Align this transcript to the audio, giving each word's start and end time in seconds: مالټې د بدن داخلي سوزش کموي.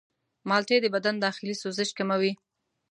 مالټې 0.49 0.77
د 0.81 0.85
بدن 0.95 1.15
داخلي 1.25 1.55
سوزش 1.61 1.89
کموي. 1.97 2.31